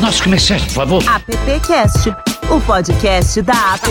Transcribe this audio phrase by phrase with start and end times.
[0.00, 1.04] nossos comerciais, por favor.
[1.08, 2.10] AppCast,
[2.50, 3.88] o podcast da App.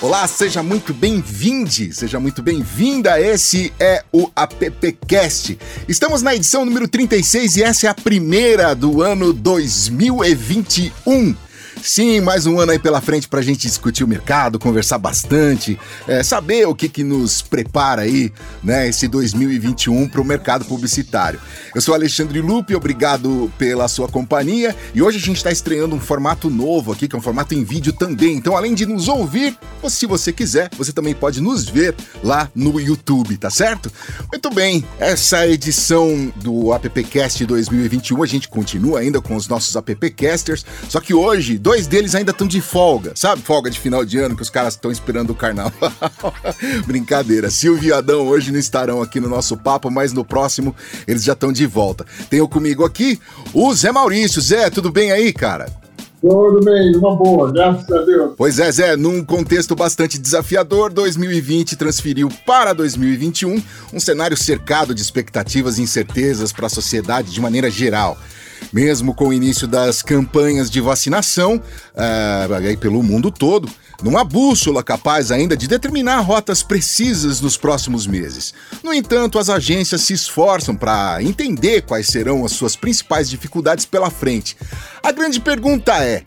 [0.00, 3.20] Olá, seja muito bem-vinde, seja muito bem-vinda.
[3.20, 5.58] Esse é o AppCast.
[5.88, 11.34] Estamos na edição número 36 e essa é a primeira do ano 2021.
[11.86, 15.78] Sim, mais um ano aí pela frente para a gente discutir o mercado, conversar bastante,
[16.08, 21.40] é, saber o que, que nos prepara aí, né, esse 2021 para o mercado publicitário.
[21.72, 26.00] Eu sou Alexandre Lupe, obrigado pela sua companhia e hoje a gente está estreando um
[26.00, 28.36] formato novo aqui, que é um formato em vídeo também.
[28.36, 29.56] Então, além de nos ouvir,
[29.88, 33.92] se você quiser, você também pode nos ver lá no YouTube, tá certo?
[34.32, 40.66] Muito bem, essa edição do AppCast 2021 a gente continua ainda com os nossos AppCasters,
[40.88, 43.42] só que hoje dois deles ainda estão de folga, sabe?
[43.42, 45.92] Folga de final de ano que os caras estão esperando o carnaval.
[46.86, 47.50] Brincadeira.
[47.50, 50.76] Silvio e Adão hoje não estarão aqui no nosso papo, mas no próximo
[51.08, 52.06] eles já estão de volta.
[52.30, 53.18] Tenho comigo aqui
[53.52, 54.40] o Zé Maurício.
[54.40, 55.66] Zé, tudo bem aí, cara?
[56.20, 58.34] Tudo bem, uma boa, graças a Deus.
[58.36, 63.62] Pois é, Zé, num contexto bastante desafiador, 2020 transferiu para 2021
[63.92, 68.16] um cenário cercado de expectativas e incertezas para a sociedade de maneira geral.
[68.72, 73.68] Mesmo com o início das campanhas de vacinação uh, pelo mundo todo,
[74.18, 78.52] há bússola capaz ainda de determinar rotas precisas nos próximos meses.
[78.82, 84.10] No entanto, as agências se esforçam para entender quais serão as suas principais dificuldades pela
[84.10, 84.56] frente.
[85.02, 86.24] A grande pergunta é: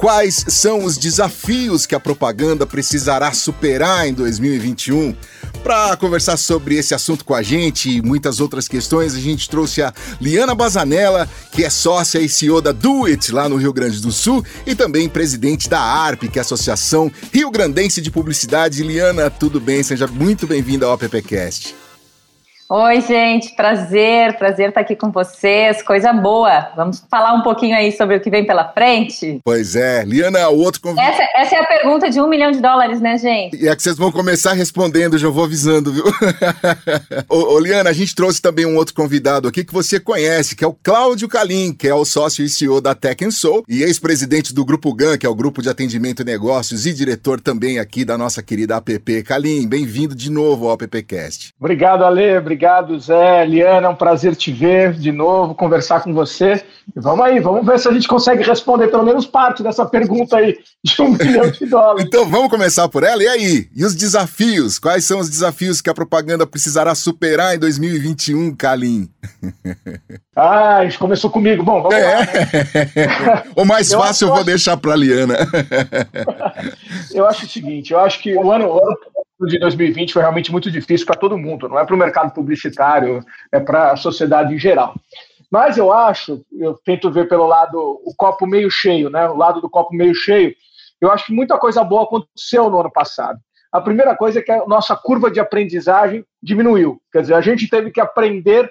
[0.00, 5.14] Quais são os desafios que a propaganda precisará superar em 2021?
[5.62, 9.82] Para conversar sobre esse assunto com a gente e muitas outras questões, a gente trouxe
[9.82, 14.00] a Liana Bazanella, que é sócia e CEO da Do It lá no Rio Grande
[14.00, 18.82] do Sul e também presidente da ARP, que é a Associação Rio Grandense de Publicidade.
[18.82, 19.82] Liana, tudo bem?
[19.82, 21.79] Seja muito bem-vinda ao AppCast.
[22.72, 26.70] Oi, gente, prazer, prazer estar aqui com vocês, coisa boa.
[26.76, 29.40] Vamos falar um pouquinho aí sobre o que vem pela frente?
[29.44, 31.04] Pois é, Liana, o outro convite.
[31.04, 33.60] Essa, essa, é a pergunta de um milhão de dólares, né, gente?
[33.60, 36.04] E é que vocês vão começar respondendo, já vou avisando, viu?
[37.28, 40.62] ô, ô, Liana, a gente trouxe também um outro convidado aqui que você conhece, que
[40.62, 44.54] é o Cláudio Calim, que é o sócio e CEO da Tech Soul e ex-presidente
[44.54, 48.04] do Grupo GAN, que é o Grupo de Atendimento e Negócios, e diretor também aqui
[48.04, 49.22] da nossa querida app.
[49.24, 51.52] Calim, bem-vindo de novo ao AppCast.
[51.58, 53.46] Obrigado, Ale, obrigado Obrigado, Zé.
[53.46, 56.62] Liana, é um prazer te ver de novo, conversar com você.
[56.94, 60.36] E vamos aí, vamos ver se a gente consegue responder pelo menos parte dessa pergunta
[60.36, 62.04] aí de um milhão de dólares.
[62.04, 63.22] então vamos começar por ela.
[63.22, 63.68] E aí?
[63.74, 64.78] E os desafios?
[64.78, 69.08] Quais são os desafios que a propaganda precisará superar em 2021, Kalim?
[70.36, 71.62] ah, isso começou comigo.
[71.62, 72.14] Bom, vamos é.
[72.14, 73.44] lá.
[73.56, 74.46] o mais eu fácil eu vou acho...
[74.46, 75.38] deixar para a Liana.
[77.14, 78.98] eu acho o seguinte, eu acho que o ano, o ano
[79.46, 83.24] de 2020 foi realmente muito difícil para todo mundo, não é para o mercado publicitário,
[83.50, 84.94] é para a sociedade em geral.
[85.50, 89.28] Mas eu acho, eu tento ver pelo lado, o copo meio cheio, né?
[89.28, 90.54] O lado do copo meio cheio.
[91.00, 93.38] Eu acho que muita coisa boa aconteceu no ano passado.
[93.72, 97.00] A primeira coisa é que a nossa curva de aprendizagem diminuiu.
[97.12, 98.70] Quer dizer, a gente teve que aprender,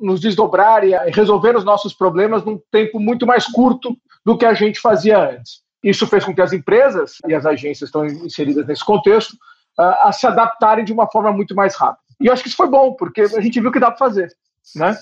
[0.00, 4.54] nos desdobrar e resolver os nossos problemas num tempo muito mais curto do que a
[4.54, 5.62] gente fazia antes.
[5.82, 9.36] Isso fez com que as empresas e as agências estão inseridas nesse contexto
[9.78, 12.02] a se adaptarem de uma forma muito mais rápida.
[12.20, 14.30] E eu acho que isso foi bom, porque a gente viu que dá para fazer.
[14.76, 14.96] Né?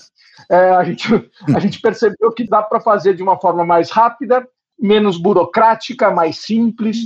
[0.49, 1.07] É, a, gente,
[1.53, 4.47] a gente percebeu que dá para fazer de uma forma mais rápida,
[4.79, 6.97] menos burocrática, mais simples.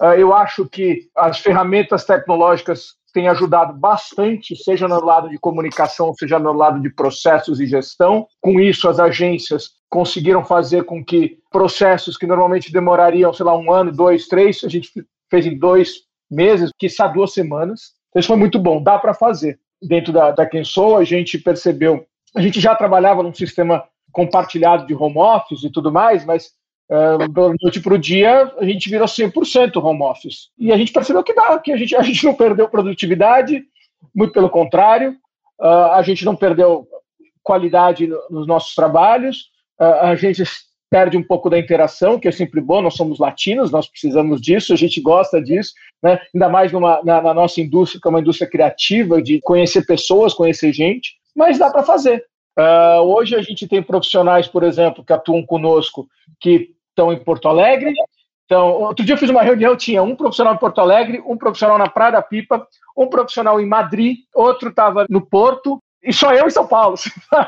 [0.00, 6.14] Uh, eu acho que as ferramentas tecnológicas têm ajudado bastante, seja no lado de comunicação,
[6.14, 8.26] seja no lado de processos e gestão.
[8.40, 13.72] Com isso, as agências conseguiram fazer com que processos que normalmente demorariam, sei lá, um
[13.72, 14.90] ano, dois, três, a gente
[15.28, 15.96] fez em dois,
[16.30, 17.92] meses, que está duas semanas.
[18.08, 19.58] Então, isso foi muito bom, dá para fazer.
[19.82, 24.94] Dentro da, da Kensou, a gente percebeu, a gente já trabalhava num sistema compartilhado de
[24.94, 26.52] home office e tudo mais, mas
[26.90, 30.50] uh, da noite para o dia a gente virou 100% home office.
[30.58, 33.62] E a gente percebeu que dá, que a gente, a gente não perdeu produtividade,
[34.14, 35.12] muito pelo contrário,
[35.60, 36.86] uh, a gente não perdeu
[37.42, 39.50] qualidade nos nossos trabalhos,
[39.80, 40.42] uh, a gente
[40.90, 44.72] perde um pouco da interação, que é sempre bom, nós somos latinos, nós precisamos disso,
[44.72, 45.72] a gente gosta disso,
[46.02, 46.18] né?
[46.34, 50.34] ainda mais numa, na, na nossa indústria, que é uma indústria criativa, de conhecer pessoas,
[50.34, 52.24] conhecer gente, mas dá para fazer.
[52.58, 56.08] Uh, hoje a gente tem profissionais, por exemplo, que atuam conosco,
[56.40, 57.94] que estão em Porto Alegre.
[58.44, 61.78] Então, outro dia eu fiz uma reunião, tinha um profissional em Porto Alegre, um profissional
[61.78, 62.66] na Praia da Pipa,
[62.96, 66.96] um profissional em Madrid, outro estava no Porto, e só eu em São Paulo.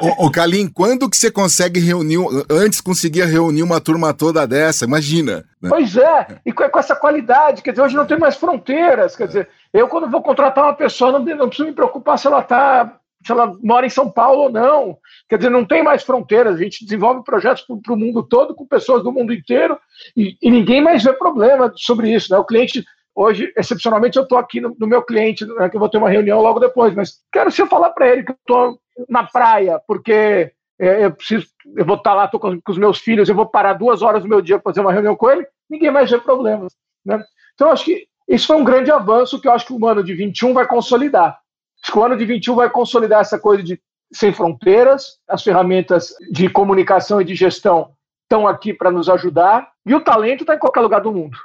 [0.00, 2.18] Ô, ô Kalim, quando que você consegue reunir,
[2.50, 5.44] antes conseguia reunir uma turma toda dessa, imagina.
[5.60, 5.70] Né?
[5.70, 9.48] Pois é, e com, essa qualidade, quer dizer, hoje não tem mais fronteiras, quer dizer,
[9.72, 13.30] eu quando vou contratar uma pessoa, não, não preciso me preocupar se ela está se
[13.30, 14.98] ela mora em São Paulo ou não.
[15.28, 16.56] Quer dizer, não tem mais fronteiras.
[16.56, 19.78] A gente desenvolve projetos para o mundo todo, com pessoas do mundo inteiro,
[20.16, 22.32] e, e, ninguém mais vê problema sobre isso.
[22.32, 22.38] Né?
[22.38, 22.84] O cliente,
[23.14, 26.10] hoje, excepcionalmente, eu estou aqui no, no, meu cliente, né, que eu vou ter uma
[26.10, 28.78] reunião logo depois, mas quero se eu falar para ele que eu estou
[29.08, 32.78] na praia, porque é, eu preciso, eu vou estar tá lá, estou com, com, os
[32.78, 35.30] meus filhos, eu vou parar duas horas do meu dia para fazer uma reunião com
[35.30, 36.74] ele, ninguém mais vê problemas.
[37.04, 37.22] Né?
[37.54, 40.14] Então, acho que isso foi um grande avanço que eu acho que o ano de
[40.14, 41.38] 21 vai consolidar.
[41.82, 43.80] Acho que o ano de 21 vai consolidar essa coisa de
[44.12, 47.92] sem fronteiras, as ferramentas de comunicação e de gestão
[48.22, 51.36] estão aqui para nos ajudar, e o talento está em qualquer lugar do mundo.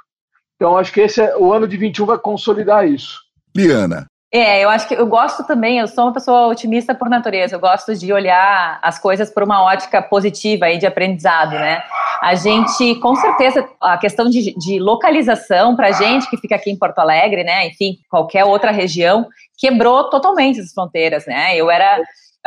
[0.58, 3.20] Então, acho que esse é, o ano de 21 vai consolidar isso.
[3.56, 4.06] Liana.
[4.30, 7.60] É, eu acho que eu gosto também, eu sou uma pessoa otimista por natureza, eu
[7.60, 11.82] gosto de olhar as coisas por uma ótica positiva e de aprendizado, né?
[12.20, 16.70] A gente, com certeza, a questão de, de localização para a gente que fica aqui
[16.70, 17.68] em Porto Alegre, né?
[17.68, 19.26] Enfim, qualquer outra região,
[19.56, 21.56] quebrou totalmente as fronteiras, né?
[21.56, 21.98] Eu era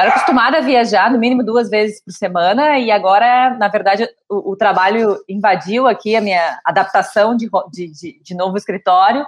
[0.01, 4.51] era acostumada a viajar no mínimo duas vezes por semana e agora, na verdade, o,
[4.51, 9.25] o trabalho invadiu aqui a minha adaptação de, de, de, novo escritório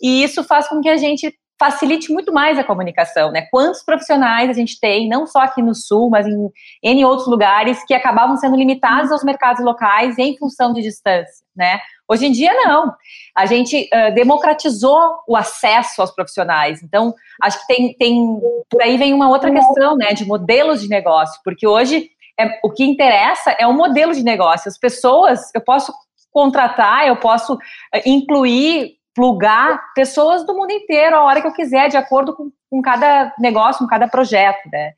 [0.00, 3.46] e isso faz com que a gente facilite muito mais a comunicação, né?
[3.50, 6.50] Quantos profissionais a gente tem, não só aqui no Sul, mas em
[6.82, 11.78] N outros lugares, que acabavam sendo limitados aos mercados locais em função de distância, né?
[12.08, 12.94] Hoje em dia, não.
[13.34, 16.82] A gente uh, democratizou o acesso aos profissionais.
[16.82, 18.40] Então, acho que tem, tem.
[18.68, 20.12] Por aí vem uma outra questão, né?
[20.12, 24.68] De modelos de negócio, porque hoje é, o que interessa é o modelo de negócio.
[24.68, 25.92] As pessoas, eu posso
[26.30, 27.56] contratar, eu posso
[28.04, 32.82] incluir plugar pessoas do mundo inteiro a hora que eu quiser, de acordo com, com
[32.82, 34.92] cada negócio, com cada projeto, né?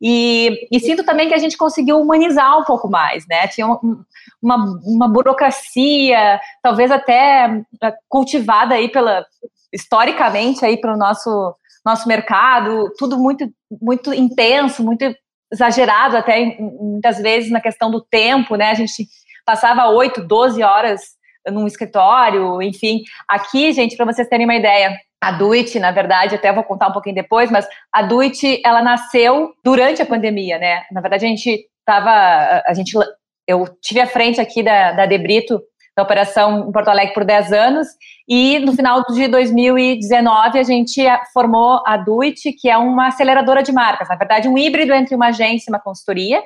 [0.00, 3.46] E, e, sinto também que a gente conseguiu humanizar um pouco mais, né?
[3.48, 3.66] Tinha
[4.42, 9.26] uma, uma burocracia, talvez até é, cultivada aí pela
[9.72, 11.54] historicamente aí pelo nosso
[11.84, 13.48] nosso mercado, tudo muito
[13.80, 15.04] muito intenso, muito
[15.52, 18.70] exagerado até muitas vezes na questão do tempo, né?
[18.70, 19.06] A gente
[19.44, 21.00] passava 8, 12 horas
[21.48, 23.02] num escritório, enfim.
[23.28, 26.92] Aqui, gente, para vocês terem uma ideia, a Duit, na verdade, até vou contar um
[26.92, 30.82] pouquinho depois, mas a Duit, ela nasceu durante a pandemia, né?
[30.90, 32.96] Na verdade, a gente estava, a gente,
[33.46, 35.60] eu tive à frente aqui da, da Debrito,
[35.94, 37.88] da operação em Porto Alegre por 10 anos,
[38.26, 41.02] e no final de 2019 a gente
[41.34, 45.28] formou a Duit, que é uma aceleradora de marcas, na verdade, um híbrido entre uma
[45.28, 46.42] agência e uma consultoria,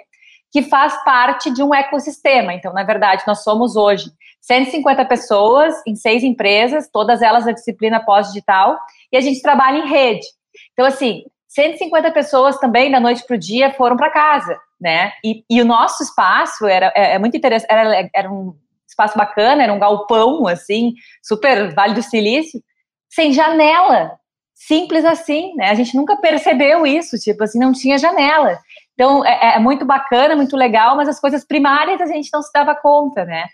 [0.51, 2.55] que faz parte de um ecossistema.
[2.55, 4.05] Então, na verdade, nós somos hoje
[4.45, 8.79] 150 pessoas em seis empresas, todas elas da disciplina pós-digital,
[9.11, 10.27] e a gente trabalha em rede.
[10.73, 15.13] Então, assim, 150 pessoas também, da noite para o dia, foram para casa, né?
[15.25, 18.55] E, e, o nosso espaço era é, é muito interessante, era, era um
[18.87, 20.93] espaço bacana, era um galpão, assim,
[21.23, 22.61] super Vale do Silício,
[23.09, 24.19] sem janela,
[24.55, 25.71] simples assim, né?
[25.71, 28.59] A gente nunca percebeu isso, tipo assim, não tinha janela.
[28.93, 32.51] Então, é, é, muito bacana, muito legal, mas as coisas primárias a gente não se
[32.53, 33.45] dava conta, né?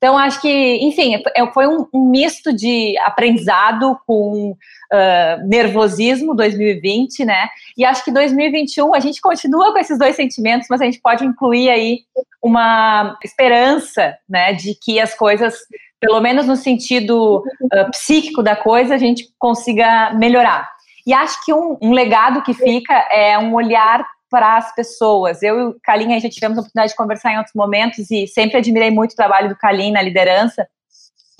[0.00, 7.22] Então, acho que, enfim, é, foi um, um misto de aprendizado com uh, nervosismo 2020,
[7.26, 7.50] né?
[7.76, 11.22] E acho que 2021 a gente continua com esses dois sentimentos, mas a gente pode
[11.22, 11.98] incluir aí
[12.42, 15.54] uma esperança, né, de que as coisas,
[16.00, 20.66] pelo menos no sentido uh, psíquico da coisa, a gente consiga melhorar.
[21.06, 25.42] E acho que um, um legado que fica é um olhar para as pessoas.
[25.42, 28.58] Eu e o Kalim, já tivemos a oportunidade de conversar em outros momentos e sempre
[28.58, 30.66] admirei muito o trabalho do Kalim na liderança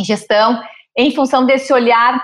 [0.01, 0.61] e gestão,
[0.97, 2.23] em função desse olhar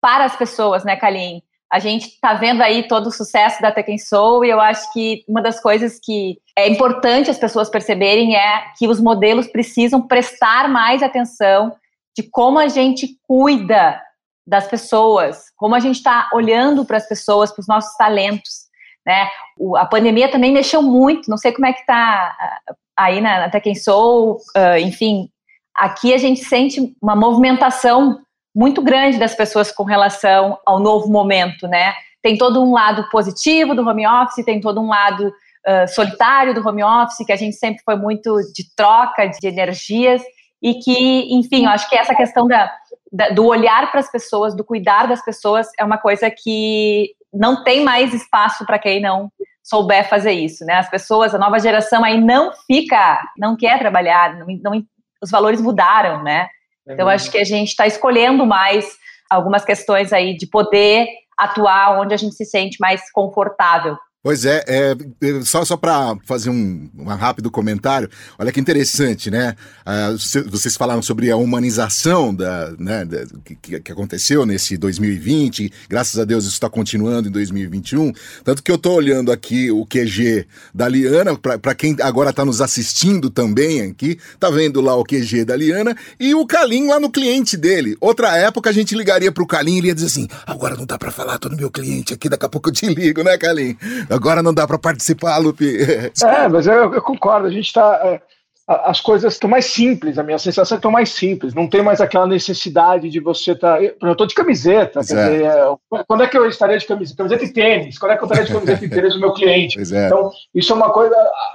[0.00, 1.42] para as pessoas, né, Kalim?
[1.72, 5.24] A gente está vendo aí todo o sucesso da Tekken Soul e eu acho que
[5.26, 10.68] uma das coisas que é importante as pessoas perceberem é que os modelos precisam prestar
[10.68, 11.74] mais atenção
[12.14, 13.98] de como a gente cuida
[14.46, 18.61] das pessoas, como a gente está olhando para as pessoas, para os nossos talentos.
[19.06, 19.28] Né?
[19.58, 23.44] O, a pandemia também mexeu muito, não sei como é que está ah, aí na,
[23.44, 25.28] Até Quem Sou, uh, enfim,
[25.74, 28.20] aqui a gente sente uma movimentação
[28.54, 31.94] muito grande das pessoas com relação ao novo momento, né?
[32.22, 36.66] Tem todo um lado positivo do home office, tem todo um lado uh, solitário do
[36.66, 40.22] home office, que a gente sempre foi muito de troca de energias,
[40.62, 42.72] e que, enfim, eu acho que essa questão da,
[43.10, 47.64] da do olhar para as pessoas, do cuidar das pessoas, é uma coisa que não
[47.64, 49.30] tem mais espaço para quem não
[49.62, 50.74] souber fazer isso, né?
[50.74, 54.82] As pessoas, a nova geração aí não fica, não quer trabalhar, não, não
[55.22, 56.48] os valores mudaram, né?
[56.86, 58.96] É então acho que a gente está escolhendo mais
[59.30, 61.06] algumas questões aí de poder
[61.38, 63.96] atuar onde a gente se sente mais confortável.
[64.24, 64.94] Pois é, é
[65.42, 69.56] só, só para fazer um, um, rápido comentário, olha que interessante, né?
[69.84, 76.20] Uh, vocês falaram sobre a humanização da, né, da, que, que aconteceu nesse 2020, graças
[76.20, 78.12] a Deus isso está continuando em 2021.
[78.44, 82.60] Tanto que eu estou olhando aqui o QG da Liana, para quem agora está nos
[82.60, 87.10] assistindo também aqui, tá vendo lá o QG da Liana e o Calim lá no
[87.10, 87.96] cliente dele.
[88.00, 90.86] Outra época a gente ligaria para o Calim e ele ia dizer assim: agora não
[90.86, 93.36] dá para falar, tô no meu cliente aqui, daqui a pouco eu te ligo, né,
[93.36, 93.76] Calim?
[94.12, 95.62] Agora não dá para participar, Lupe.
[96.22, 97.46] É, mas eu, eu concordo.
[97.46, 98.00] A gente está.
[98.04, 98.20] É,
[98.68, 101.52] as coisas estão mais simples, a minha sensação é que estão mais simples.
[101.52, 103.78] Não tem mais aquela necessidade de você estar.
[103.78, 105.00] Tá, eu estou de camiseta.
[105.00, 107.16] Quer dizer, é, quando é que eu estaria de camiseta?
[107.16, 107.98] Camiseta e tênis.
[107.98, 109.78] Quando é que eu estaria de camiseta e tênis do meu cliente?
[109.78, 110.06] É.
[110.06, 111.14] Então, isso é uma coisa.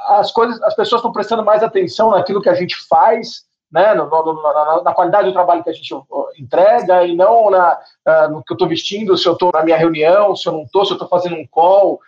[0.10, 4.06] As coisas, as pessoas estão prestando mais atenção naquilo que a gente faz né, no,
[4.06, 5.94] no, na, na, qualidade do trabalho que a gente
[6.40, 9.78] entrega e não na, uh, no que eu estou vestindo, se eu estou na minha
[9.78, 12.00] reunião, se eu não estou, se eu estou fazendo um call.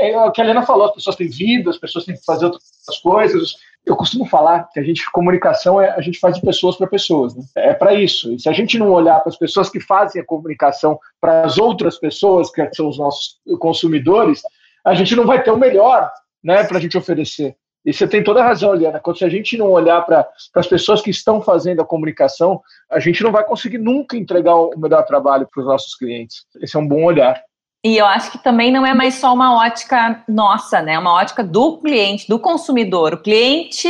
[0.00, 2.46] É o que a Helena falou, as pessoas têm vida, as pessoas têm que fazer
[2.46, 2.62] outras
[3.02, 3.54] coisas.
[3.84, 7.34] Eu costumo falar que a gente, comunicação, é, a gente faz de pessoas para pessoas.
[7.34, 7.42] Né?
[7.56, 8.32] É para isso.
[8.32, 11.58] E se a gente não olhar para as pessoas que fazem a comunicação para as
[11.58, 14.42] outras pessoas, que são os nossos consumidores,
[14.84, 16.10] a gente não vai ter o melhor
[16.42, 17.56] né, para a gente oferecer.
[17.84, 19.00] E você tem toda a razão, Liana.
[19.00, 23.00] Quando se a gente não olhar para as pessoas que estão fazendo a comunicação, a
[23.00, 26.46] gente não vai conseguir nunca entregar o melhor trabalho para os nossos clientes.
[26.60, 27.42] Esse é um bom olhar.
[27.84, 30.94] E eu acho que também não é mais só uma ótica nossa, né?
[30.94, 33.14] É uma ótica do cliente, do consumidor.
[33.14, 33.88] O cliente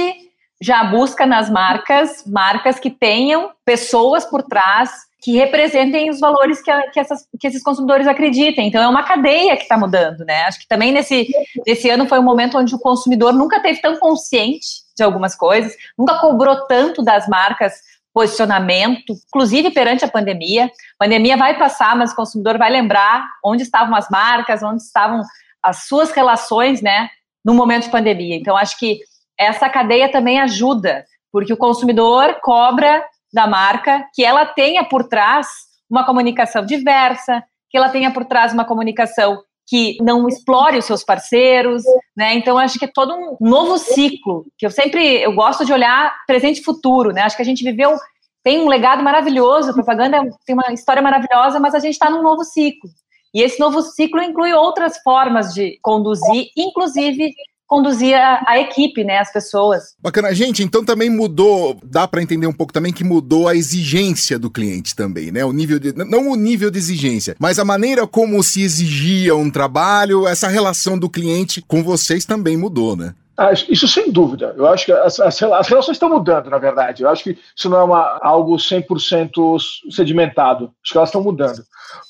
[0.61, 4.91] já busca nas marcas marcas que tenham pessoas por trás
[5.23, 8.67] que representem os valores que, que, essas, que esses consumidores acreditem.
[8.67, 10.43] Então, é uma cadeia que está mudando, né?
[10.45, 11.29] Acho que também nesse,
[11.65, 15.75] nesse ano foi um momento onde o consumidor nunca teve tão consciente de algumas coisas,
[15.97, 17.75] nunca cobrou tanto das marcas
[18.13, 20.67] posicionamento, inclusive perante a pandemia.
[20.67, 25.23] A pandemia vai passar, mas o consumidor vai lembrar onde estavam as marcas, onde estavam
[25.63, 27.09] as suas relações, né,
[27.45, 28.37] no momento de pandemia.
[28.37, 29.01] Então, acho que
[29.39, 35.49] essa cadeia também ajuda, porque o consumidor cobra da marca, que ela tenha por trás
[35.89, 39.43] uma comunicação diversa, que ela tenha por trás uma comunicação
[39.73, 41.83] que não explore os seus parceiros,
[42.15, 42.35] né?
[42.35, 46.15] Então acho que é todo um novo ciclo que eu sempre eu gosto de olhar
[46.27, 47.23] presente e futuro, né?
[47.23, 47.97] Acho que a gente viveu
[48.45, 52.23] tem um legado maravilhoso, a propaganda tem uma história maravilhosa, mas a gente está num
[52.23, 52.91] novo ciclo.
[53.33, 57.33] E esse novo ciclo inclui outras formas de conduzir, inclusive
[57.73, 59.95] conduzir a, a, equipe, né, as pessoas.
[59.99, 64.39] Bacana, gente, então também mudou, dá para entender um pouco também que mudou a exigência
[64.39, 65.43] do cliente também, né?
[65.43, 69.51] O nível de, não o nível de exigência, mas a maneira como se exigia um
[69.51, 73.15] trabalho, essa relação do cliente com vocês também mudou, né?
[73.37, 74.55] Ah, isso sem dúvida.
[74.57, 77.03] Eu acho que as, as, as, relações estão mudando, na verdade.
[77.03, 79.59] Eu acho que isso não é uma, algo 100%
[79.91, 80.73] sedimentado.
[80.85, 81.59] Acho que elas estão mudando.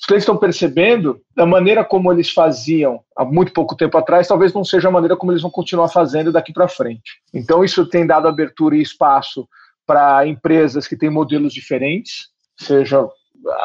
[0.00, 4.52] Os clientes estão percebendo da maneira como eles faziam há muito pouco tempo atrás, talvez
[4.52, 7.20] não seja a maneira como eles vão continuar fazendo daqui para frente.
[7.32, 9.48] Então, isso tem dado abertura e espaço
[9.86, 13.06] para empresas que têm modelos diferentes, seja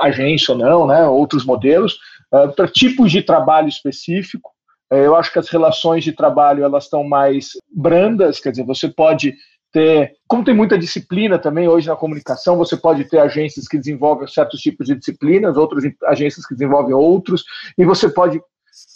[0.01, 1.97] agência ou não, né, outros modelos,
[2.31, 4.51] uh, para tipos de trabalho específico.
[4.91, 8.87] É, eu acho que as relações de trabalho elas estão mais brandas, quer dizer, você
[8.87, 9.33] pode
[9.71, 14.27] ter, como tem muita disciplina também hoje na comunicação, você pode ter agências que desenvolvem
[14.27, 17.43] certos tipos de disciplinas, outras agências que desenvolvem outros,
[17.77, 18.41] e você pode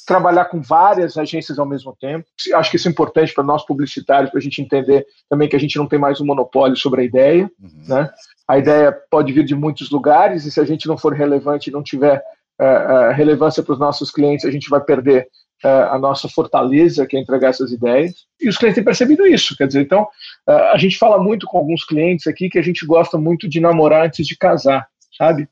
[0.06, 2.26] trabalhar com várias agências ao mesmo tempo.
[2.54, 5.60] Acho que isso é importante para nós publicitários, para a gente entender também que a
[5.60, 7.84] gente não tem mais um monopólio sobre a ideia, uhum.
[7.88, 8.10] né?
[8.48, 11.74] A ideia pode vir de muitos lugares e se a gente não for relevante e
[11.74, 12.22] não tiver
[12.60, 15.28] uh, uh, relevância para os nossos clientes, a gente vai perder
[15.64, 18.26] a nossa fortaleza, que é entregar essas ideias.
[18.40, 19.56] E os clientes têm percebido isso.
[19.56, 20.08] Quer dizer, então,
[20.48, 24.06] a gente fala muito com alguns clientes aqui que a gente gosta muito de namorar
[24.06, 24.88] antes de casar,
[25.18, 25.48] sabe?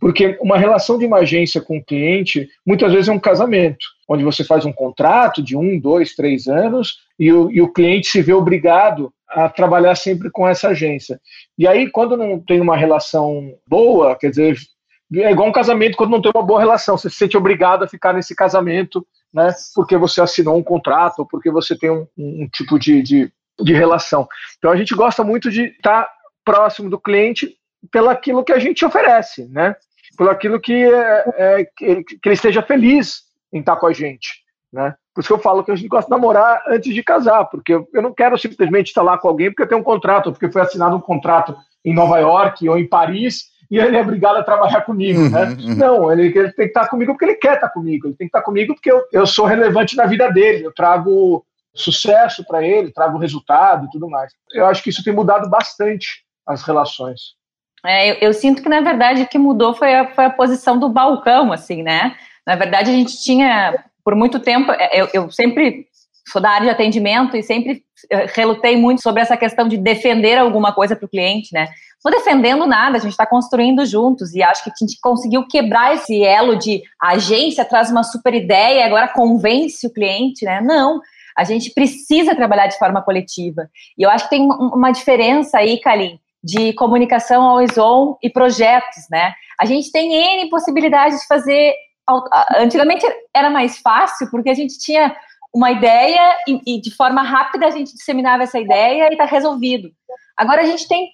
[0.00, 4.22] Porque uma relação de uma agência com o cliente, muitas vezes é um casamento, onde
[4.22, 8.22] você faz um contrato de um, dois, três anos e o, e o cliente se
[8.22, 11.20] vê obrigado a trabalhar sempre com essa agência.
[11.58, 14.56] E aí, quando não tem uma relação boa, quer dizer,
[15.14, 17.88] é igual um casamento quando não tem uma boa relação, você se sente obrigado a
[17.88, 22.48] ficar nesse casamento né, porque você assinou um contrato, ou porque você tem um, um
[22.52, 24.26] tipo de, de, de, relação.
[24.56, 26.12] Então a gente gosta muito de estar tá
[26.44, 27.54] próximo do cliente
[27.90, 29.76] pelo aquilo que a gente oferece, né?
[30.16, 33.86] Pelo aquilo que, é, é, que, ele, que ele esteja feliz em estar tá com
[33.86, 34.42] a gente,
[34.72, 34.94] né?
[35.14, 37.74] Por isso que eu falo que a gente gosta de namorar antes de casar, porque
[37.74, 40.62] eu não quero simplesmente estar lá com alguém porque eu tenho um contrato, porque foi
[40.62, 44.80] assinado um contrato em Nova York ou em Paris e ele é obrigado a trabalhar
[44.82, 45.44] comigo, uhum, né?
[45.44, 45.74] Uhum.
[45.74, 48.36] Não, ele, ele, tem que estar comigo porque ele quer estar comigo, ele tem que
[48.36, 51.44] estar comigo porque eu, eu sou relevante na vida dele, eu trago
[51.74, 54.32] sucesso para ele, trago resultado e tudo mais.
[54.52, 57.36] Eu acho que isso tem mudado bastante as relações.
[57.84, 60.78] É, eu, eu, sinto que, na verdade, o que mudou foi a, foi a posição
[60.78, 62.16] do balcão, assim, né?
[62.46, 65.86] Na verdade, a gente tinha por muito tempo, é, eu, eu sempre
[66.26, 70.38] sou da área de atendimento e sempre eh, relutei muito sobre essa questão de defender
[70.38, 71.68] alguma coisa para o cliente, né?
[72.04, 75.94] Não defendendo nada, a gente está construindo juntos e acho que a gente conseguiu quebrar
[75.94, 80.60] esse elo de agência traz uma super ideia e agora convence o cliente, né?
[80.60, 81.00] Não,
[81.36, 83.68] a gente precisa trabalhar de forma coletiva.
[83.96, 89.04] E eu acho que tem uma diferença aí, Kalim, de comunicação ao on e projetos,
[89.10, 89.32] né?
[89.60, 91.74] A gente tem N possibilidades de fazer.
[92.56, 95.14] Antigamente era mais fácil, porque a gente tinha
[95.54, 99.90] uma ideia e, e de forma rápida a gente disseminava essa ideia e está resolvido.
[100.36, 101.08] Agora a gente tem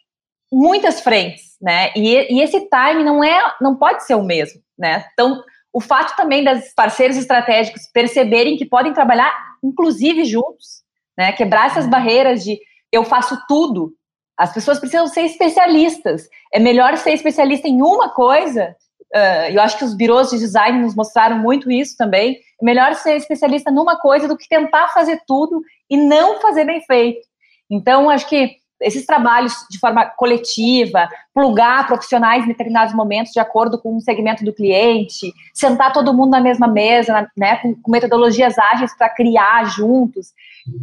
[0.55, 1.91] muitas frentes, né?
[1.97, 5.05] E, e, esse time não é, não pode ser o mesmo, né?
[5.13, 5.43] Então,
[5.73, 10.85] o fato também das parceiros estratégicos perceberem que podem trabalhar, inclusive juntos,
[11.19, 11.33] né?
[11.33, 12.59] Quebrar essas barreiras de
[12.93, 13.93] eu faço tudo.
[14.39, 16.29] As pessoas precisam ser especialistas.
[16.53, 18.77] É melhor ser especialista em uma coisa.
[19.15, 22.37] Uh, eu acho que os birôs de design nos mostraram muito isso também.
[22.61, 26.81] É melhor ser especialista numa coisa do que tentar fazer tudo e não fazer bem
[26.83, 27.27] feito.
[27.69, 33.81] Então, acho que esses trabalhos de forma coletiva, plugar profissionais em determinados momentos de acordo
[33.81, 38.59] com o segmento do cliente, sentar todo mundo na mesma mesa, né, com, com metodologias
[38.59, 40.29] ágeis para criar juntos,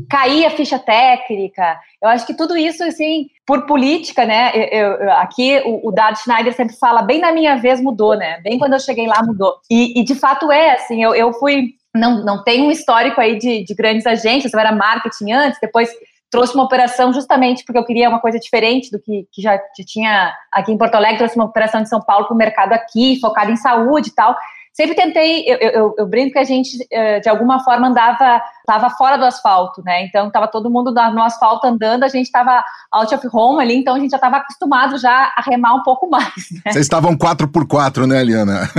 [0.09, 1.77] cair a ficha técnica.
[2.01, 4.51] Eu acho que tudo isso, assim, por política, né?
[4.53, 8.39] Eu, eu, aqui o, o Dado Schneider sempre fala, bem na minha vez mudou, né?
[8.41, 9.55] Bem quando eu cheguei lá mudou.
[9.69, 13.37] E, e de fato é, assim, eu, eu fui não, não tem um histórico aí
[13.37, 15.89] de, de grandes agências, eu era marketing antes, depois
[16.31, 20.33] trouxe uma operação justamente porque eu queria uma coisa diferente do que, que já, tinha
[20.51, 23.51] aqui em Porto Alegre, trouxe uma operação de São Paulo para o mercado aqui, focada
[23.51, 24.35] em saúde e tal.
[24.73, 28.89] Sempre tentei, eu, eu, eu brinco que a gente, eh, de alguma forma, andava, estava
[28.91, 30.05] fora do asfalto, né?
[30.05, 33.95] Então, estava todo mundo no asfalto andando, a gente estava out of home ali, então
[33.95, 36.33] a gente já estava acostumado já a remar um pouco mais.
[36.65, 36.71] Né?
[36.71, 38.61] Vocês estavam 4x4, né, Eliana?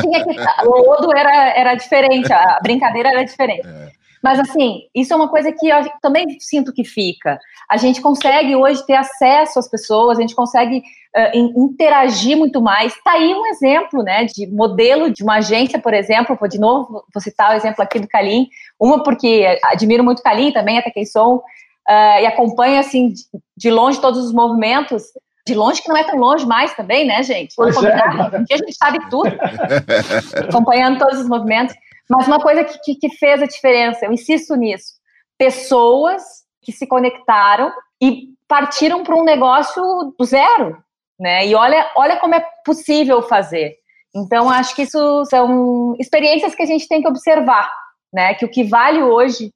[0.00, 3.66] Que, o lodo era, era diferente, a brincadeira era diferente.
[3.66, 3.99] É.
[4.22, 7.38] Mas, assim, isso é uma coisa que eu também sinto que fica.
[7.68, 12.94] A gente consegue hoje ter acesso às pessoas, a gente consegue uh, interagir muito mais.
[12.94, 17.04] Está aí um exemplo, né, de modelo de uma agência, por exemplo, vou de novo,
[17.12, 18.48] vou citar o exemplo aqui do Calim,
[18.78, 23.12] uma porque admiro muito o Calim, também até quem sou, uh, e acompanho, assim,
[23.56, 25.04] de longe todos os movimentos,
[25.46, 27.54] de longe que não é tão longe mais também, né, gente?
[27.56, 27.92] Pois é.
[27.92, 29.30] A gente sabe tudo,
[30.48, 31.74] acompanhando todos os movimentos.
[32.10, 34.94] Mas uma coisa que, que, que fez a diferença, eu insisto nisso,
[35.38, 36.22] pessoas
[36.60, 40.76] que se conectaram e partiram para um negócio do zero,
[41.18, 41.46] né?
[41.46, 43.76] E olha, olha como é possível fazer.
[44.12, 47.72] Então, acho que isso são experiências que a gente tem que observar,
[48.12, 48.34] né?
[48.34, 49.52] Que o que vale hoje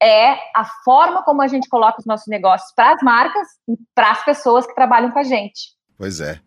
[0.00, 4.10] é a forma como a gente coloca os nossos negócios para as marcas e para
[4.10, 5.72] as pessoas que trabalham com a gente.
[5.96, 6.38] Pois é.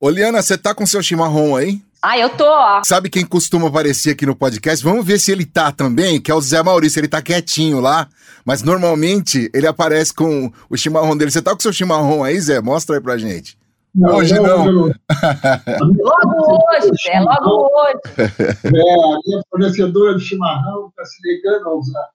[0.00, 1.80] Oliana, você tá com seu chimarrão aí?
[2.00, 2.44] Ah, eu tô.
[2.84, 4.84] Sabe quem costuma aparecer aqui no podcast?
[4.84, 7.00] Vamos ver se ele tá também, que é o Zé Maurício.
[7.00, 8.08] Ele tá quietinho lá,
[8.44, 11.32] mas normalmente ele aparece com o chimarrão dele.
[11.32, 12.60] Você tá com seu chimarrão aí, Zé?
[12.60, 13.58] Mostra aí pra gente.
[13.92, 14.64] Não, hoje não.
[14.64, 14.82] não.
[14.82, 17.98] logo hoje, Zé, logo hoje.
[18.18, 22.08] É, a minha fornecedora de chimarrão está se negando a, usar,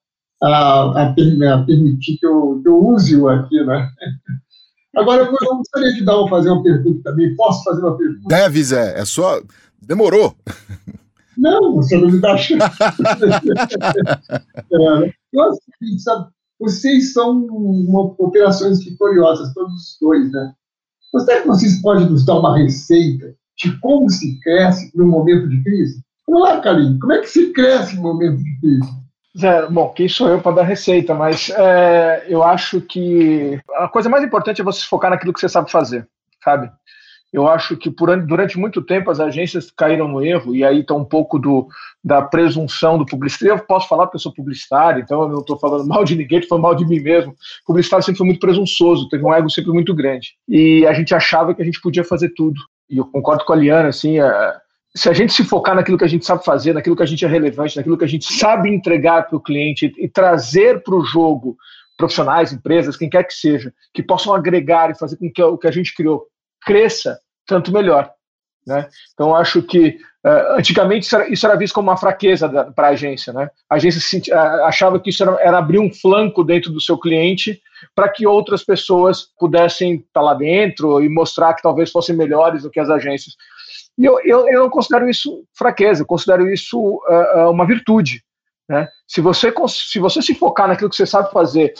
[0.43, 1.13] a, a, a
[1.65, 3.89] permitir que eu, que eu use-o aqui, né?
[4.95, 7.35] Agora, eu gostaria de dar, fazer uma pergunta também.
[7.35, 8.27] Posso fazer uma pergunta?
[8.27, 8.99] Deve, Zé.
[8.99, 9.41] É só.
[9.85, 10.35] Demorou.
[11.37, 12.63] Não, você não me dá chance.
[14.71, 15.51] é, eu
[15.97, 16.27] sabe,
[16.59, 20.53] vocês são uma, operações vitoriosas, todos os dois, né?
[21.25, 25.61] Será que vocês podem nos dar uma receita de como se cresce no momento de
[25.63, 26.01] crise?
[26.27, 29.03] Vamos lá, Karim, como é que se cresce no momento de crise?
[29.37, 34.09] Zé, bom, quem sou eu para dar receita, mas é, eu acho que a coisa
[34.09, 36.07] mais importante é você focar naquilo que você sabe fazer,
[36.43, 36.71] sabe?
[37.33, 40.93] Eu acho que por, durante muito tempo as agências caíram no erro, e aí está
[40.93, 41.67] um pouco do,
[42.03, 43.55] da presunção do publicitário.
[43.59, 46.37] Eu posso falar porque eu sou publicitário, então eu não estou falando mal de ninguém,
[46.37, 47.31] estou falando mal de mim mesmo.
[47.31, 50.35] O publicitário sempre foi muito presunçoso, teve um ego sempre muito grande.
[50.47, 52.61] E a gente achava que a gente podia fazer tudo.
[52.87, 54.53] E eu concordo com a Liana, assim, é,
[54.95, 57.25] se a gente se focar naquilo que a gente sabe fazer, naquilo que a gente
[57.25, 60.93] é relevante, naquilo que a gente sabe entregar para o cliente e, e trazer para
[60.93, 61.57] o jogo
[61.97, 65.67] profissionais, empresas, quem quer que seja, que possam agregar e fazer com que o que
[65.67, 66.27] a gente criou
[66.65, 68.11] cresça, tanto melhor.
[68.65, 68.87] Né?
[69.13, 72.91] Então, acho que uh, antigamente isso era, isso era, visto como uma fraqueza para a
[72.91, 73.33] agência.
[73.33, 73.49] Né?
[73.69, 77.61] A agência uh, achava que isso era, era, abrir um flanco dentro do seu cliente
[77.93, 82.63] para que outras pessoas pudessem estar tá lá dentro e mostrar que talvez fossem melhores
[82.63, 83.35] do que as agências.
[83.97, 88.23] E eu, eu, eu não considero isso fraqueza, eu considero isso uh, uma virtude.
[88.67, 88.87] Né?
[89.05, 91.73] Se, você, se você se focar naquilo que você sabe fazer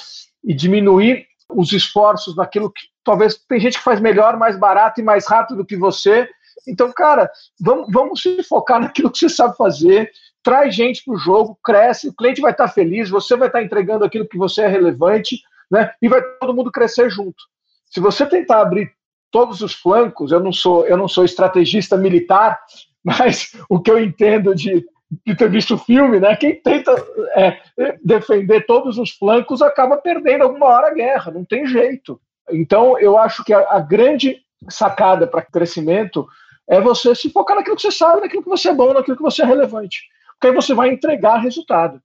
[0.43, 5.04] e diminuir os esforços naquilo que talvez tem gente que faz melhor, mais barato e
[5.04, 6.28] mais rápido do que você.
[6.68, 10.12] Então, cara, vamos, vamos se focar naquilo que você sabe fazer
[10.44, 14.04] traz gente para o jogo, cresce, o cliente vai estar feliz, você vai estar entregando
[14.04, 15.92] aquilo que você é relevante, né?
[16.02, 17.42] E vai todo mundo crescer junto.
[17.89, 18.92] Se você tentar abrir
[19.32, 22.60] todos os flancos, eu não sou, eu não sou estrategista militar,
[23.02, 24.86] mas o que eu entendo de,
[25.26, 26.36] de ter visto o filme, né?
[26.36, 26.93] Quem tenta
[27.36, 27.60] é,
[28.04, 32.19] defender todos os flancos acaba perdendo alguma hora a guerra, não tem jeito.
[32.52, 36.28] Então, eu acho que a, a grande sacada para crescimento
[36.69, 39.23] é você se focar naquilo que você sabe, naquilo que você é bom, naquilo que
[39.23, 40.04] você é relevante.
[40.34, 42.02] Porque aí você vai entregar resultado.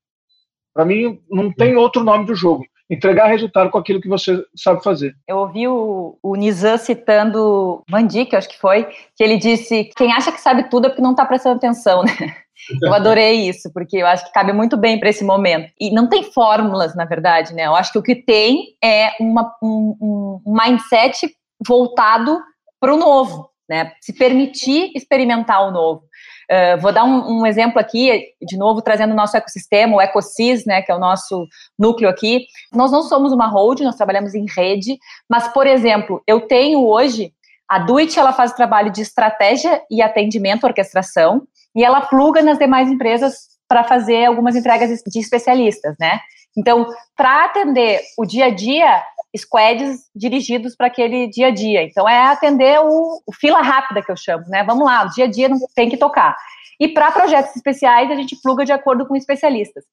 [0.75, 2.65] Para mim, não tem outro nome do jogo.
[2.91, 5.15] Entregar resultado com aquilo que você sabe fazer.
[5.27, 9.91] Eu ouvi o, o Nizam citando Mandi, que eu acho que foi, que ele disse:
[9.97, 12.13] quem acha que sabe tudo é porque não está prestando atenção, né?
[12.83, 15.73] Eu adorei isso, porque eu acho que cabe muito bem para esse momento.
[15.81, 17.67] E não tem fórmulas, na verdade, né?
[17.67, 21.33] Eu acho que o que tem é uma, um, um mindset
[21.67, 22.39] voltado
[22.81, 23.93] para o novo, né?
[24.01, 26.03] Se permitir experimentar o novo.
[26.51, 30.65] Uh, vou dar um, um, exemplo aqui, de novo, trazendo o nosso ecossistema, o EcoSys,
[30.65, 31.47] né, que é o nosso
[31.79, 32.47] núcleo aqui.
[32.73, 37.33] Nós não somos uma hold, nós trabalhamos em rede, mas, por exemplo, eu tenho hoje,
[37.69, 41.43] a Duit, ela faz o trabalho de estratégia e atendimento, orquestração,
[41.77, 46.19] e ela pluga nas demais empresas para fazer algumas entregas de especialistas, né?
[46.57, 49.05] Então, para atender o dia a dia,
[49.37, 51.83] squads dirigidos para aquele dia a dia.
[51.83, 54.65] Então, é atender o, o, fila rápida que eu chamo, né?
[54.65, 56.37] Vamos lá, o dia a dia não tem que tocar.
[56.81, 59.85] E para projetos especiais, a gente pluga de acordo com especialistas.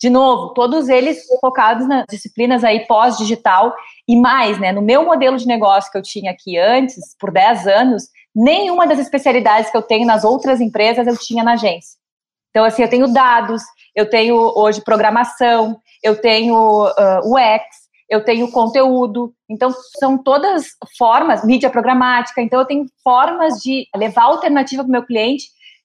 [0.00, 3.72] De novo, todos eles focados nas disciplinas aí pós-digital
[4.08, 4.72] e mais, né?
[4.72, 8.98] No meu modelo de negócio que eu tinha aqui antes, por 10 anos, nenhuma das
[8.98, 12.02] especialidades que eu tenho nas outras empresas eu tinha na agência.
[12.50, 13.62] Então, assim, eu tenho dados,
[13.94, 17.81] eu tenho hoje programação, eu tenho uh, UX,
[18.12, 19.32] eu tenho conteúdo.
[19.48, 20.66] Então, são todas
[20.98, 22.42] formas, mídia programática.
[22.42, 25.44] Então, eu tenho formas de levar alternativa para o meu cliente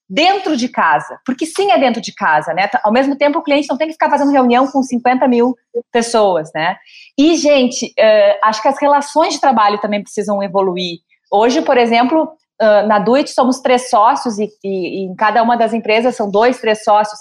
[0.10, 1.18] dentro de casa.
[1.26, 2.70] Porque sim, é dentro de casa, né?
[2.84, 5.56] Ao mesmo tempo, o cliente não tem que ficar fazendo reunião com 50 mil
[5.90, 6.76] pessoas, né?
[7.18, 10.98] E, gente, uh, acho que as relações de trabalho também precisam evoluir.
[11.32, 12.24] Hoje, por exemplo,
[12.62, 16.30] uh, na Duit somos três sócios e, e, e em cada uma das empresas são
[16.30, 17.20] dois, três sócios.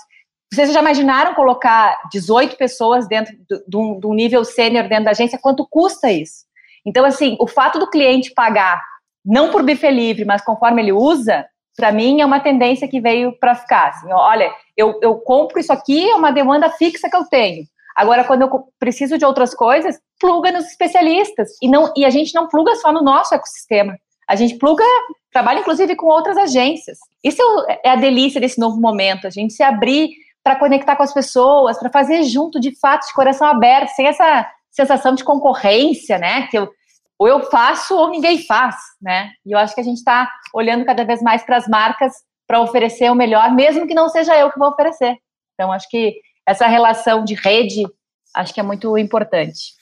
[0.53, 3.35] Vocês já imaginaram colocar 18 pessoas dentro
[3.67, 5.39] de um nível sênior dentro da agência?
[5.41, 6.47] Quanto custa isso?
[6.85, 8.81] Então, assim, o fato do cliente pagar,
[9.25, 11.45] não por buffet livre, mas conforme ele usa,
[11.77, 13.89] para mim é uma tendência que veio para ficar.
[13.89, 17.65] Assim, olha, eu, eu compro isso aqui, é uma demanda fixa que eu tenho.
[17.97, 21.49] Agora, quando eu preciso de outras coisas, pluga nos especialistas.
[21.61, 23.97] E, não, e a gente não pluga só no nosso ecossistema.
[24.29, 24.85] A gente pluga,
[25.33, 26.99] trabalha inclusive com outras agências.
[27.25, 27.43] Isso
[27.85, 30.11] é a delícia desse novo momento, a gente se abrir
[30.47, 34.49] para conectar com as pessoas, para fazer junto, de fato, de coração aberto, sem essa
[34.71, 36.47] sensação de concorrência, né?
[36.47, 36.71] Que eu,
[37.19, 39.33] ou eu faço ou ninguém faz, né?
[39.45, 42.13] E eu acho que a gente está olhando cada vez mais para as marcas
[42.47, 45.17] para oferecer o melhor, mesmo que não seja eu que vou oferecer.
[45.55, 46.15] Então, acho que
[46.47, 47.83] essa relação de rede,
[48.33, 49.75] acho que é muito importante.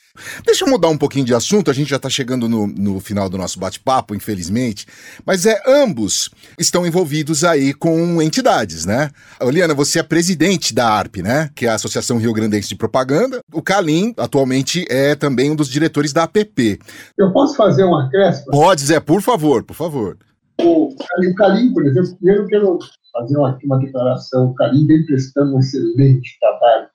[0.45, 3.29] Deixa eu mudar um pouquinho de assunto, a gente já está chegando no, no final
[3.29, 4.85] do nosso bate-papo, infelizmente,
[5.25, 9.09] mas é ambos estão envolvidos aí com entidades, né?
[9.41, 11.49] Oliana, você é presidente da ARP, né?
[11.55, 13.39] Que é a Associação Rio Grandense de Propaganda.
[13.53, 16.79] O Calim, atualmente, é também um dos diretores da APP.
[17.17, 18.51] Eu posso fazer uma acréscimo?
[18.51, 20.17] Pode, Zé, por favor, por favor.
[20.61, 20.95] O,
[21.35, 22.79] Calim, por exemplo, primeiro quero
[23.11, 24.47] fazer uma, uma declaração.
[24.47, 26.87] O Calim vem prestando um excelente trabalho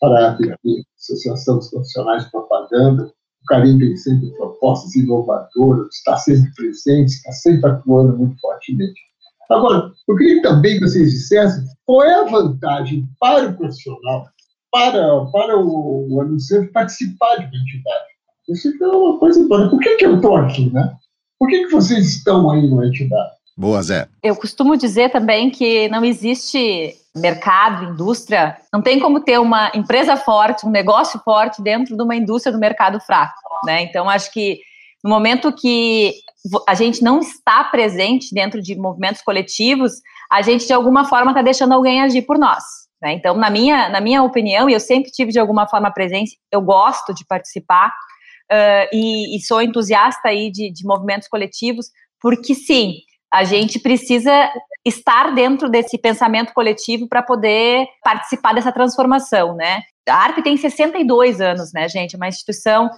[0.00, 3.04] para a APP, Associação dos Profissionais de Propaganda.
[3.04, 9.00] O Carim tem sempre propostas inovadoras, está sempre presente, está sempre atuando muito fortemente.
[9.50, 14.26] Agora, eu queria também que vocês dissessem qual é a vantagem para o profissional,
[14.72, 18.06] para, para o, o anunciante participar de uma entidade.
[18.48, 19.70] Isso é uma coisa importante.
[19.70, 20.94] Por que, que eu estou aqui, né?
[21.38, 23.30] Por que, que vocês estão aí numa entidade?
[23.56, 24.08] Boa, Zé.
[24.22, 30.16] Eu costumo dizer também que não existe mercado, indústria, não tem como ter uma empresa
[30.16, 33.82] forte, um negócio forte dentro de uma indústria do mercado fraco, né?
[33.82, 34.60] Então, acho que
[35.02, 36.14] no momento que
[36.68, 39.92] a gente não está presente dentro de movimentos coletivos,
[40.30, 42.62] a gente de alguma forma está deixando alguém agir por nós.
[43.00, 43.12] Né?
[43.12, 46.60] Então, na minha, na minha opinião, e eu sempre tive de alguma forma presente, eu
[46.60, 47.88] gosto de participar
[48.50, 51.86] uh, e, e, sou entusiasta aí de, de movimentos coletivos,
[52.20, 52.94] porque sim,
[53.32, 54.50] a gente precisa
[54.86, 59.82] estar dentro desse pensamento coletivo para poder participar dessa transformação, né?
[60.08, 62.14] A ARP tem 62 anos, né, gente?
[62.14, 62.88] É uma instituição,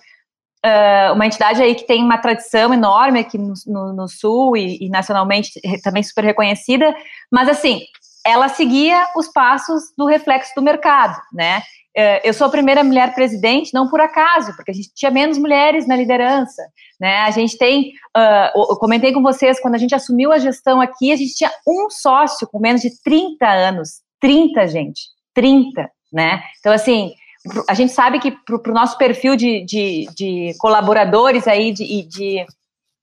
[1.15, 4.91] uma entidade aí que tem uma tradição enorme aqui no, no, no Sul e, e,
[4.91, 6.95] nacionalmente também super reconhecida,
[7.33, 7.81] mas assim,
[8.27, 11.63] ela seguia os passos do reflexo do mercado, né?
[12.01, 15.37] É, eu sou a primeira mulher presidente, não por acaso, porque a gente tinha menos
[15.37, 16.63] mulheres na liderança.
[17.01, 17.17] Né?
[17.23, 21.11] A gente tem, uh, eu comentei com vocês, quando a gente assumiu a gestão aqui,
[21.11, 25.03] a gente tinha um sócio com menos de 30 anos 30, gente.
[25.35, 26.43] 30, né?
[26.59, 27.13] Então, assim,
[27.69, 32.47] a gente sabe que para o nosso perfil de, de, de, colaboradores aí, de, de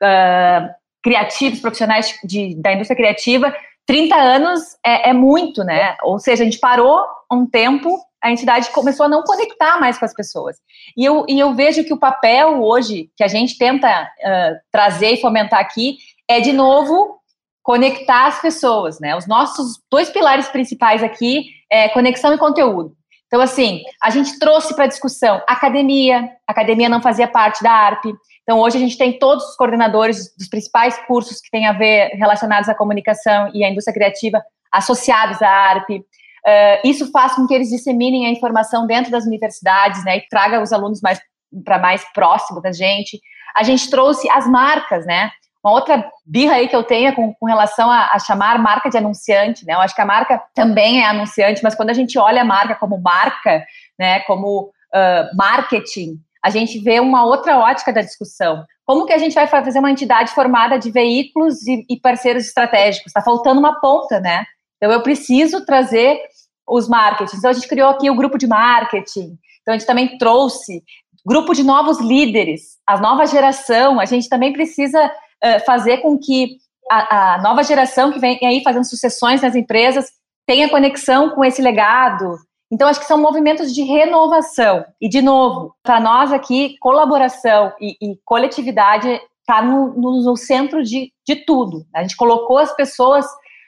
[0.03, 0.69] uh,
[1.03, 3.55] criativos, profissionais de, da indústria criativa,
[3.85, 5.95] 30 anos é, é, muito, né?
[6.03, 10.05] Ou seja, a gente parou um tempo, a entidade começou a não conectar mais com
[10.05, 10.57] as pessoas.
[10.97, 15.11] E eu, e eu vejo que o papel hoje, que a gente tenta uh, trazer
[15.11, 17.19] e fomentar aqui, é de novo
[17.61, 19.15] conectar as pessoas, né?
[19.15, 22.95] Os nossos dois pilares principais aqui é conexão e conteúdo.
[23.27, 28.05] Então, assim, a gente trouxe para discussão academia, a academia não fazia parte da ARP.
[28.41, 32.09] Então, hoje a gente tem todos os coordenadores dos principais cursos que têm a ver
[32.15, 36.03] relacionados à comunicação e à indústria criativa associados à ARP.
[36.45, 40.61] Uh, isso faz com que eles disseminem a informação dentro das universidades, né, e traga
[40.61, 41.19] os alunos mais
[41.63, 43.19] para mais próximo da gente.
[43.55, 45.31] A gente trouxe as marcas, né?
[45.63, 48.97] Uma outra birra aí que eu tenho com, com relação a, a, chamar marca de
[48.97, 49.73] anunciante, né?
[49.73, 52.75] Eu acho que a marca também é anunciante, mas quando a gente olha a marca
[52.75, 53.65] como marca,
[53.97, 58.63] né, como uh, marketing, a gente vê uma outra ótica da discussão.
[58.85, 63.07] Como que a gente vai fazer uma entidade formada de veículos e, e parceiros estratégicos?
[63.07, 64.45] Está faltando uma ponta, né?
[64.77, 66.19] Então eu preciso trazer
[66.67, 67.37] os marketings.
[67.37, 69.37] Então a gente criou aqui o grupo de marketing.
[69.61, 70.83] Então a gente também trouxe
[71.25, 73.99] grupo de novos líderes, a nova geração.
[73.99, 76.57] A gente também precisa uh, fazer com que
[76.89, 80.11] a, a, nova geração que vem aí fazendo sucessões nas empresas
[80.45, 82.35] tenha conexão com esse legado.
[82.71, 84.85] Então, acho que são movimentos de renovação.
[84.99, 90.83] E, de novo, para nós aqui, colaboração e, e coletividade está no, no, no, centro
[90.83, 91.85] de, de tudo.
[91.95, 93.25] A gente colocou as pessoas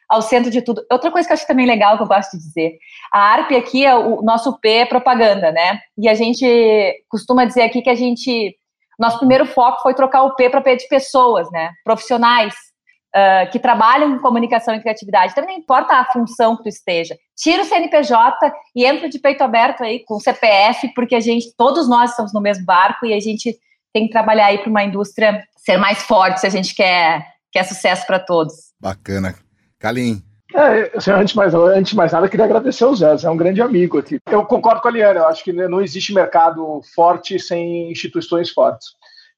[0.10, 0.86] ao centro de tudo.
[0.92, 2.78] Outra coisa que eu acho também legal, que eu gosto de dizer,
[3.12, 5.80] a ARP aqui, é o nosso P é propaganda, né?
[5.98, 6.46] E a gente
[7.10, 8.56] costuma dizer aqui que a gente
[9.00, 11.72] nosso primeiro foco foi trocar o P para P de pessoas, né?
[11.84, 12.54] Profissionais
[13.16, 15.32] uh, que trabalham em comunicação e criatividade.
[15.32, 17.16] Então, não importa a função que tu esteja.
[17.36, 21.54] Tira o CNPJ e entra de peito aberto aí com o CPF, porque a gente,
[21.56, 23.56] todos nós estamos no mesmo barco e a gente
[23.94, 27.64] tem que trabalhar aí para uma indústria ser mais forte se a gente quer, quer
[27.64, 28.54] sucesso para todos.
[28.80, 29.47] Bacana.
[29.80, 30.22] Kalim,
[30.56, 33.62] é, assim, antes, mais, antes de mais nada, queria agradecer ao Zé, é um grande
[33.62, 34.20] amigo aqui.
[34.30, 38.88] Eu concordo com a Liana, eu acho que não existe mercado forte sem instituições fortes.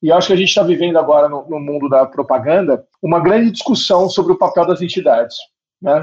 [0.02, 3.20] E eu acho que a gente está vivendo agora, no, no, mundo da propaganda, uma
[3.20, 5.36] grande discussão sobre o papel das entidades.
[5.82, 6.00] Né?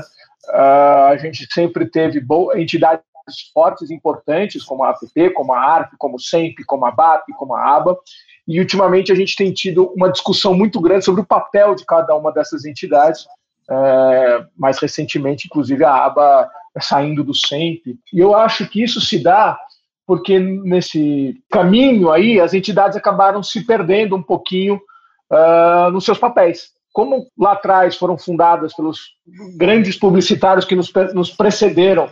[0.49, 2.23] Uh, a gente sempre teve
[2.57, 3.03] entidades
[3.55, 7.55] fortes, importantes, como a APP, como a ARP, como o SEMP, como a BAP, como
[7.55, 7.97] a ABA,
[8.47, 12.15] e ultimamente a gente tem tido uma discussão muito grande sobre o papel de cada
[12.15, 13.27] uma dessas entidades,
[13.71, 16.49] é, mais recentemente, inclusive, a aba
[16.81, 17.99] saindo do SEMP.
[18.13, 19.59] E eu acho que isso se dá
[20.07, 26.71] porque nesse caminho aí as entidades acabaram se perdendo um pouquinho uh, nos seus papéis.
[26.93, 29.01] Como lá atrás foram fundadas pelos
[29.57, 32.09] grandes publicitários que nos, nos precederam,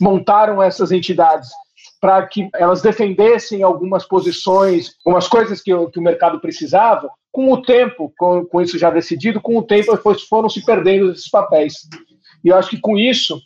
[0.00, 1.48] montaram essas entidades
[2.00, 7.62] para que elas defendessem algumas posições, algumas coisas que, que o mercado precisava, com o
[7.62, 9.96] tempo, com, com isso já decidido, com o tempo
[10.28, 11.74] foram se perdendo esses papéis.
[12.44, 13.40] E eu acho que com isso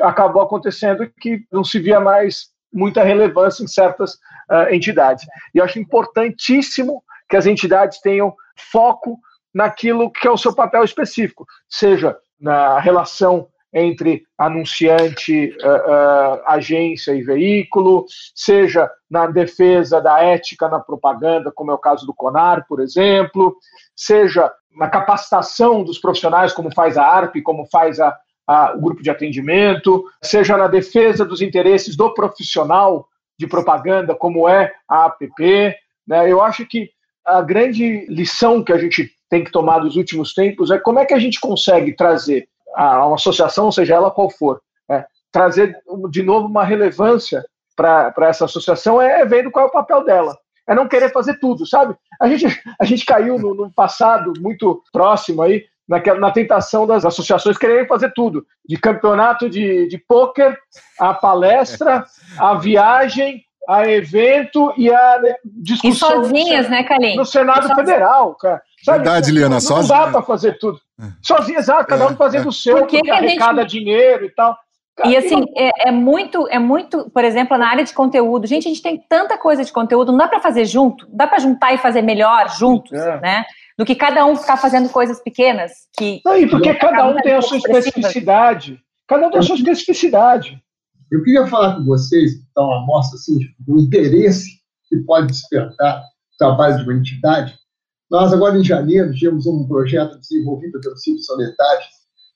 [0.00, 4.14] acabou acontecendo que não se via mais muita relevância em certas
[4.50, 5.24] uh, entidades.
[5.54, 8.34] E eu acho importantíssimo que as entidades tenham
[8.72, 9.18] foco
[9.54, 17.12] naquilo que é o seu papel específico, seja na relação entre anunciante, uh, uh, agência
[17.12, 22.64] e veículo, seja na defesa da ética na propaganda, como é o caso do CONAR,
[22.68, 23.56] por exemplo,
[23.96, 29.02] seja na capacitação dos profissionais, como faz a ARP, como faz a, a, o grupo
[29.02, 35.74] de atendimento, seja na defesa dos interesses do profissional de propaganda, como é a APP.
[36.06, 36.30] Né?
[36.30, 36.90] Eu acho que
[37.24, 41.06] a grande lição que a gente tem que tomar dos últimos tempos é como é
[41.06, 44.60] que a gente consegue trazer a uma associação, seja ela qual for,
[44.90, 45.76] é, trazer
[46.10, 47.44] de novo uma relevância
[47.76, 50.36] para essa associação é vendo qual é o papel dela.
[50.66, 51.94] É não querer fazer tudo, sabe?
[52.20, 57.04] A gente, a gente caiu no, no passado muito próximo aí, naquela, na tentação das
[57.04, 58.46] associações quererem fazer tudo.
[58.66, 60.58] De campeonato de, de pôquer,
[60.98, 62.04] a palestra,
[62.38, 66.22] a viagem, a evento e a discussão.
[66.22, 67.16] E sozinhas, no, né, Kalim?
[67.16, 68.62] No Senado Federal, cara.
[68.84, 68.98] Sabe?
[68.98, 70.78] Verdade, Liana, só Não dá para fazer tudo.
[71.00, 71.04] É.
[71.22, 72.48] Sozinha, exato, cada um é, fazendo é.
[72.48, 73.70] o seu, porque, porque arrecada gente...
[73.70, 74.56] dinheiro e tal.
[75.06, 78.46] e assim, é, é, muito, é muito, por exemplo, na área de conteúdo.
[78.46, 81.26] Gente, a gente tem tanta coisa de conteúdo, não dá para fazer junto, não dá
[81.26, 83.20] para juntar e fazer melhor juntos, é.
[83.20, 83.44] né?
[83.78, 85.72] Do que cada um ficar fazendo coisas pequenas.
[85.98, 88.78] Que, não, e porque cada um tem a sua especificidade.
[89.08, 90.62] Cada um tem a sua especificidade.
[91.10, 94.48] Eu queria falar com vocês, dar uma amostra assim, do interesse
[94.88, 97.54] que pode despertar o trabalho de uma entidade
[98.14, 101.84] nós, agora em janeiro, tínhamos um projeto desenvolvido pelo Ciro Soledade,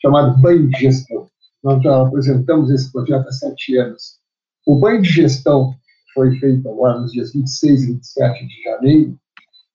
[0.03, 1.31] chamado Banho de Gestão.
[1.63, 4.19] nós já apresentamos esse projeto há sete anos.
[4.67, 5.73] O banho de gestão
[6.15, 9.21] foi feito agora nos dias 26 e 27 de janeiro.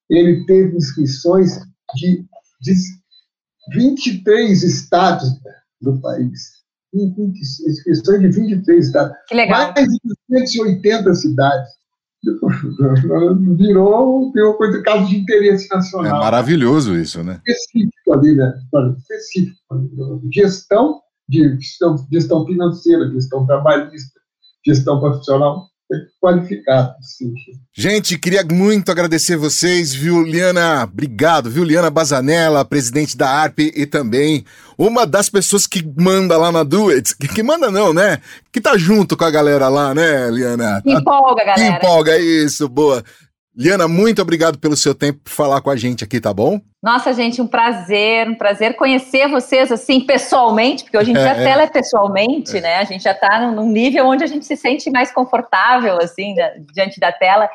[0.09, 1.57] Ele teve inscrições
[1.95, 2.25] de,
[2.59, 2.73] de
[3.73, 5.29] 23 estados
[5.81, 6.63] do país.
[6.93, 9.15] Inscrições de 23 estados.
[9.29, 9.71] Que legal.
[9.73, 11.69] Mais de 280 cidades.
[13.57, 16.15] Virou, virou coisa caso de interesse nacional.
[16.15, 17.41] É maravilhoso isso, né?
[17.45, 18.53] Específico ali, né?
[18.97, 19.57] Específico.
[20.31, 24.19] Gestão, de gestão, gestão financeira, gestão trabalhista,
[24.65, 25.67] gestão profissional
[26.21, 26.93] qualificado.
[27.01, 27.33] Sim.
[27.75, 30.83] Gente, queria muito agradecer vocês, viu, Liana?
[30.83, 34.45] Obrigado, viu, Liana Bazanella, presidente da ARP e também
[34.77, 37.15] uma das pessoas que manda lá na Do It.
[37.17, 38.19] Que, que manda não, né?
[38.51, 40.81] Que tá junto com a galera lá, né, Liana?
[40.81, 41.79] Que empolga, galera.
[41.79, 43.03] Que empolga, isso, boa.
[43.55, 46.59] Liana, muito obrigado pelo seu tempo por falar com a gente aqui, tá bom?
[46.81, 51.35] Nossa, gente, um prazer, um prazer conhecer vocês assim pessoalmente, porque hoje em dia a
[51.35, 52.61] tela é pessoalmente, é.
[52.61, 52.77] né?
[52.77, 56.51] A gente já está num nível onde a gente se sente mais confortável assim da,
[56.73, 57.47] diante da tela.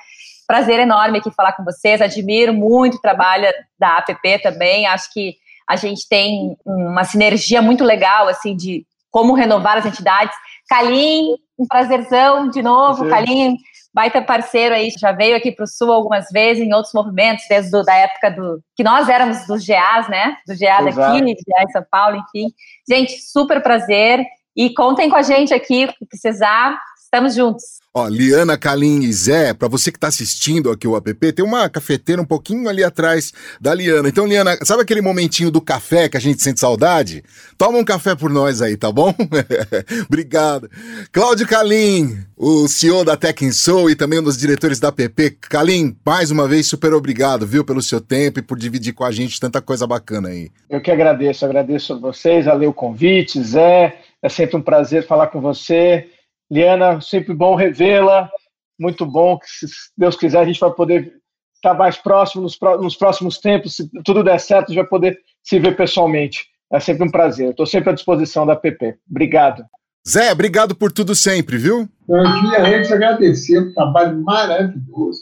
[0.47, 2.01] Prazer enorme aqui falar com vocês.
[2.01, 3.47] Admiro muito o trabalho
[3.79, 4.87] da APP também.
[4.87, 5.35] Acho que
[5.69, 10.35] a gente tem uma sinergia muito legal assim de como renovar as entidades.
[10.69, 13.57] Calim, um prazerzão de novo, Calim
[13.99, 17.73] baita parceiro aí, já veio aqui para o Sul algumas vezes, em outros movimentos, desde
[17.73, 18.63] do, da época do.
[18.77, 20.37] que nós éramos dos GAs, né?
[20.47, 22.47] Do GA daqui, GA em São Paulo, enfim.
[22.89, 24.25] Gente, super prazer.
[24.57, 27.79] E contem com a gente aqui, que precisar, estamos juntos.
[27.95, 31.69] Ó, Liana, Kalim e Zé, para você que tá assistindo aqui o app, tem uma
[31.69, 34.09] cafeteira um pouquinho ali atrás da Liana.
[34.09, 37.25] Então, Liana, sabe aquele momentinho do café que a gente sente saudade?
[37.57, 39.13] Toma um café por nós aí, tá bom?
[40.07, 40.71] Obrigado.
[41.11, 45.31] Cláudio Kalim, o CEO da Tech Soul e também um dos diretores da app.
[45.49, 49.11] Kalim, mais uma vez, super obrigado, viu, pelo seu tempo e por dividir com a
[49.11, 50.51] gente tanta coisa bacana aí.
[50.69, 55.07] Eu que agradeço, agradeço a vocês, a ler o convite, Zé, é sempre um prazer
[55.07, 56.07] falar com você.
[56.51, 58.31] Liana, sempre bom revê-la,
[58.79, 61.13] muito bom, que se Deus quiser a gente vai poder
[61.55, 65.19] estar mais próximo nos, nos próximos tempos, se tudo der certo, a gente vai poder
[65.43, 66.47] se ver pessoalmente.
[66.73, 67.51] É sempre um prazer.
[67.51, 68.99] Estou sempre à disposição da PP.
[69.11, 69.65] Obrigado.
[70.07, 71.89] Zé, obrigado por tudo sempre, viu?
[72.09, 75.21] Eu queria antes agradecer o trabalho maravilhoso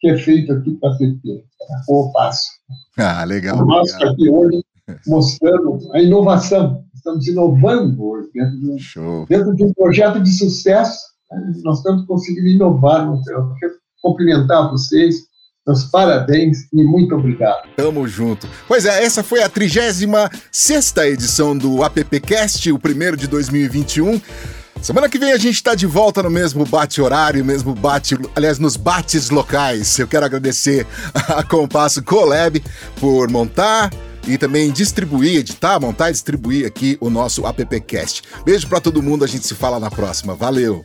[0.00, 1.44] que é feito aqui para a PP,
[1.88, 2.50] o Passo.
[2.98, 3.64] Ah, legal.
[3.64, 4.62] Nós aqui hoje
[5.06, 10.98] mostrando a inovação estamos inovando hoje, dentro de um, dentro de um projeto de sucesso,
[11.30, 11.52] né?
[11.62, 13.06] nós estamos conseguindo inovar.
[13.06, 15.14] Eu quero cumprimentar vocês,
[15.64, 17.68] meus parabéns e muito obrigado.
[17.76, 18.48] Tamo junto.
[18.66, 20.04] Pois é, essa foi a 36
[21.06, 24.20] edição do AppCast, o primeiro de 2021.
[24.82, 28.76] Semana que vem a gente está de volta no mesmo bate-horário, mesmo bate, aliás, nos
[28.76, 29.98] bates locais.
[29.98, 32.62] Eu quero agradecer a Compasso Colab
[33.00, 33.90] por montar,
[34.26, 38.22] e também distribuir, editar, montar e distribuir aqui o nosso AppCast.
[38.44, 40.34] Beijo para todo mundo, a gente se fala na próxima.
[40.34, 40.82] Valeu!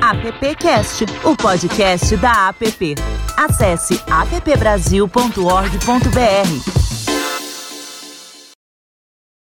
[0.00, 2.94] AppCast, o podcast da App.
[3.36, 6.89] Acesse appbrasil.org.br.